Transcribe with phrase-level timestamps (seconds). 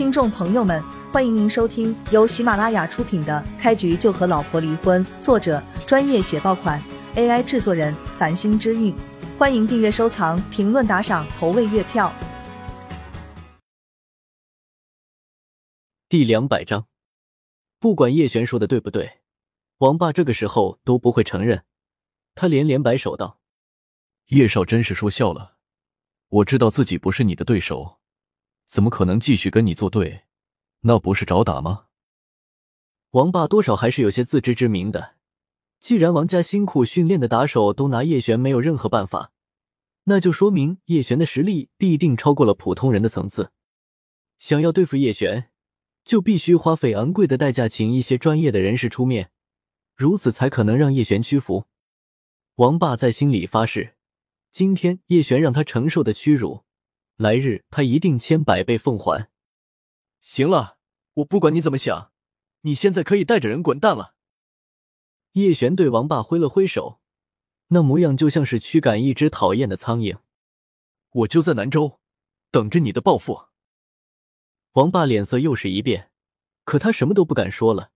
[0.00, 6.82] 听众朋友们，欢迎您收听由喜马拉雅出品的《开局就和老婆离婚》，作者专业写爆款
[7.16, 8.94] ，AI 制作人繁星之韵。
[9.36, 12.10] 欢迎订阅、收藏、评论、打赏、投喂月票。
[16.08, 16.86] 第两百章，
[17.78, 19.20] 不管叶璇说的对不对，
[19.80, 21.64] 王霸这个时候都不会承认。
[22.34, 23.38] 他连连摆手道
[24.32, 25.56] ：“叶少真是说笑了，
[26.30, 27.98] 我知道自己不是你的对手。”
[28.70, 30.22] 怎么可能继续跟你作对？
[30.82, 31.86] 那不是找打吗？
[33.10, 35.16] 王霸多少还是有些自知之明的。
[35.80, 39.32] 既然王家辛苦训练的打手都拿叶璇没有任何办法，
[40.04, 43.50] 那就说明叶璇的实力必定超过了普通人的层次。
[44.38, 45.50] 想要对付叶璇，
[46.04, 49.32] 就必须花费昂贵的代价，请一些专业的人士出面，
[49.96, 51.64] 如此才可能让叶璇屈服。
[52.54, 53.96] 王霸在心里发誓，
[54.52, 56.62] 今天叶璇让他承受的屈辱。
[57.20, 59.28] 来日他一定千百倍奉还。
[60.22, 60.78] 行了，
[61.12, 62.12] 我不管你怎么想，
[62.62, 64.14] 你现在可以带着人滚蛋了。
[65.32, 66.98] 叶璇对王霸挥了挥手，
[67.68, 70.16] 那模样就像是驱赶一只讨厌的苍蝇。
[71.10, 72.00] 我就在南州，
[72.50, 73.48] 等着你的报复。
[74.72, 76.10] 王霸脸色又是一变，
[76.64, 77.90] 可他什么都不敢说了，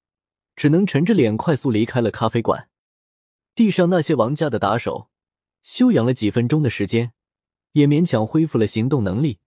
[0.54, 2.68] 只能沉着脸快速离开了咖啡馆。
[3.54, 5.08] 地上那些王家的打手，
[5.62, 7.13] 休养了几分钟的时间。
[7.74, 9.40] 也勉强恢复了行动能力，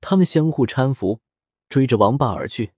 [0.00, 1.20] 他们相互搀扶，
[1.68, 2.72] 追着王霸而去。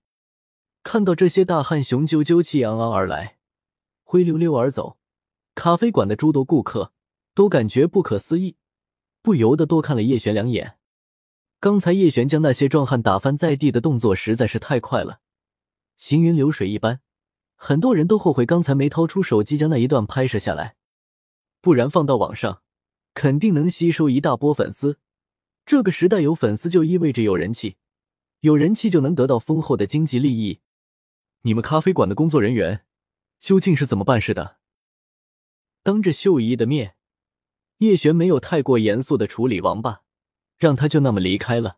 [0.83, 3.37] 看到这些大汉雄赳赳、气昂昂而来，
[4.03, 4.97] 灰溜溜而走，
[5.55, 6.93] 咖啡馆的诸多顾客
[7.33, 8.57] 都感觉不可思议，
[9.23, 10.77] 不由得多看了叶璇两眼。
[11.59, 15.21] 刚才叶璇将那些壮汉打翻在地的动作实在是太快了，
[15.97, 17.01] 行云流水一般。
[17.55, 20.75] 很多人都后悔刚才没掏出手机将那一段拍摄下来，
[21.59, 22.61] 不然放到网上。
[23.15, 24.99] 肯定能吸收一大波粉丝。
[25.65, 27.77] 这个时代有粉丝就意味着有人气，
[28.41, 30.59] 有人气就能得到丰厚的经济利益。
[31.41, 32.85] 你们咖啡馆的工作人员
[33.39, 34.57] 究竟是怎么办事的？
[35.81, 36.95] 当着秀姨的面，
[37.79, 40.01] 叶璇没有太过严肃的处理王八，
[40.57, 41.77] 让他就那么离开了。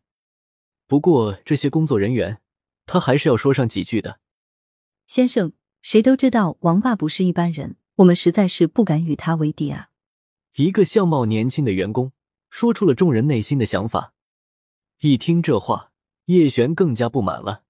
[0.88, 2.42] 不过这些工作人员，
[2.86, 4.20] 他还是要说上几句的。
[5.06, 9.87] 先生，谁都知道王霸不是一般人，我们实在是不敢与他为敌啊。
[10.58, 12.14] 一个相貌年轻的员工
[12.50, 14.16] 说出了众人内心的想法。
[15.02, 15.92] 一听这话，
[16.26, 17.62] 叶璇更加不满了。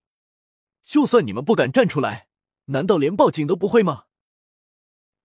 [0.83, 2.29] 就算你们不敢站出来，
[2.67, 4.05] 难道连报警都不会吗？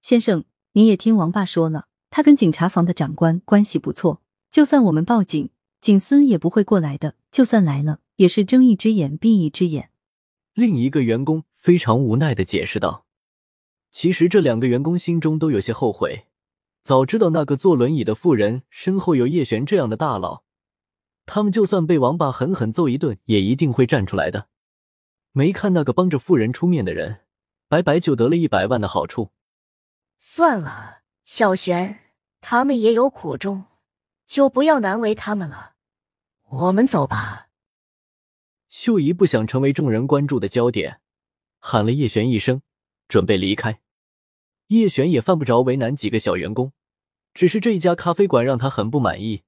[0.00, 5.50] 先生，您也听王爸说了，他跟警察房的长官关系不错，就算我们报警，
[5.80, 7.14] 警司也不会过来的。
[7.30, 9.92] 就算来了，也是睁一只眼闭一只眼。
[10.54, 13.06] 另一个员工非常无奈的解释道。
[13.92, 16.26] 其实这两个员工心中都有些后悔。
[16.82, 20.42] 早知道那个坐轮椅的妇人身后有叶璇这样的大佬，
[21.26, 24.48] 他们就算被王霸狠狠揍一顿，也一定会站出来的。
[25.30, 27.20] 没看那个帮着妇人出面的人，
[27.68, 29.30] 白白就得了一百万的好处。
[30.18, 32.00] 算了，小璇，
[32.40, 33.64] 他们也有苦衷，
[34.26, 35.74] 就不要难为他们了。
[36.48, 37.48] 我们走吧。
[38.68, 41.00] 秀姨不想成为众人关注的焦点，
[41.60, 42.62] 喊了叶璇一声，
[43.06, 43.81] 准备离开。
[44.68, 46.72] 叶璇也犯不着为难几个小员工，
[47.34, 49.42] 只是这一家咖啡馆让他很不满意，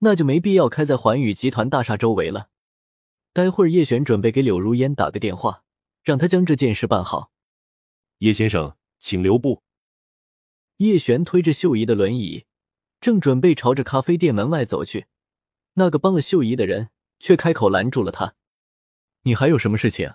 [0.00, 2.50] 那就没必要开在环宇集团大厦周围了。
[3.32, 5.64] 待会儿叶璇准备给柳如烟打个电话，
[6.02, 7.30] 让他将这件事办好。
[8.18, 9.62] 叶先生，请留步。
[10.78, 12.44] 叶璇推着秀姨的轮椅，
[13.00, 15.06] 正准备朝着咖啡店门外走去，
[15.74, 16.90] 那个帮了秀姨的人
[17.20, 18.34] 却开口拦住了他
[19.22, 20.14] ：“你还有什么事情？”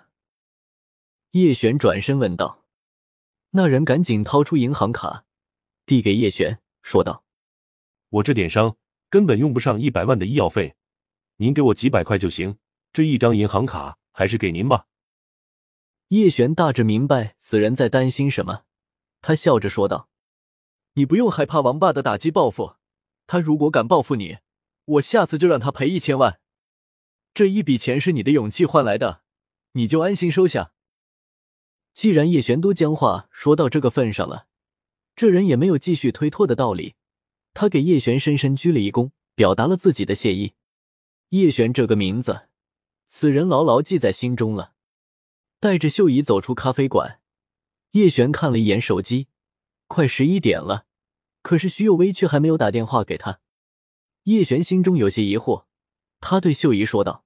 [1.32, 2.63] 叶璇转身问道。
[3.56, 5.26] 那人赶紧掏出银行卡，
[5.86, 7.24] 递给叶璇，说道
[8.10, 8.76] ：“我这点伤
[9.08, 10.74] 根本用不上一百万的医药费，
[11.36, 12.58] 您给我几百块就行。
[12.92, 14.86] 这一张银行卡还是给您吧。”
[16.10, 18.64] 叶璇大致明白此人在担心什么，
[19.20, 20.08] 他笑着说道
[20.94, 22.74] ：“你不用害怕王霸的打击报复，
[23.28, 24.38] 他如果敢报复你，
[24.84, 26.40] 我下次就让他赔一千万。
[27.32, 29.22] 这一笔钱是你的勇气换来的，
[29.74, 30.72] 你就安心收下。”
[31.94, 34.48] 既然叶璇都将话说到这个份上了，
[35.14, 36.96] 这人也没有继续推脱的道理。
[37.54, 40.54] 他给叶璇深深鞠了一躬，表达了自己的谢意。
[41.28, 42.48] 叶璇这个名字，
[43.06, 44.74] 此人牢牢记在心中了。
[45.60, 47.20] 带着秀姨走出咖啡馆，
[47.92, 49.28] 叶璇看了一眼手机，
[49.86, 50.86] 快十一点了，
[51.42, 53.38] 可是徐有为却还没有打电话给他。
[54.24, 55.66] 叶璇心中有些疑惑，
[56.20, 57.24] 他对秀姨说道：“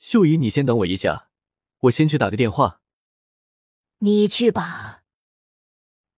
[0.00, 1.28] 秀姨，你先等我一下，
[1.80, 2.80] 我先去打个电话。”
[4.04, 5.02] 你去吧。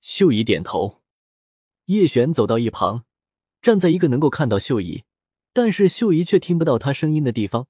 [0.00, 1.02] 秀姨点头。
[1.84, 3.04] 叶璇走到一旁，
[3.62, 5.04] 站在一个能够看到秀姨，
[5.52, 7.68] 但是秀姨却听不到他声音的地方，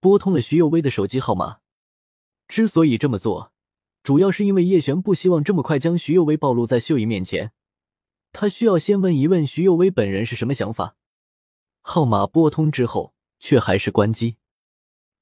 [0.00, 1.58] 拨通了徐有威的手机号码。
[2.48, 3.52] 之所以这么做，
[4.02, 7.52] 主要是因为叶璇不希望这么快将徐幼薇暴露在秀姨面前，
[8.32, 10.96] 他需要先问一问徐幼薇本人是什么想法。
[11.82, 14.38] 号码拨通之后，却还是关机。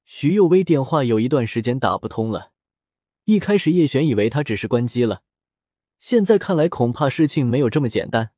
[0.03, 2.50] 徐幼薇电话有一段时间打不通了。
[3.31, 5.23] 一开始叶璇以为他只是关机了，
[5.97, 8.31] 现在看来恐怕事情没有这么简单。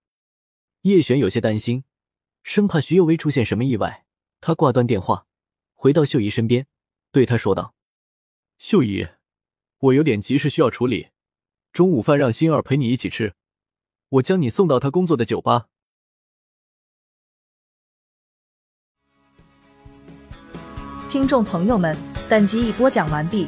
[0.82, 1.84] 叶璇有些担心，
[2.44, 4.06] 生怕徐幼薇出现什么意外。
[4.40, 5.26] 他挂断电话，
[5.74, 6.68] 回到秀姨身边，
[7.12, 7.74] 对她说道
[8.60, 9.08] ：“秀姨，
[9.80, 11.08] 我有点急事需要处理，
[11.72, 13.34] 中午饭让星儿陪你一起吃，
[14.10, 15.70] 我将你送到他工作的酒吧。”
[21.10, 21.98] 听众朋友们，
[22.30, 23.48] 本集已播讲完毕，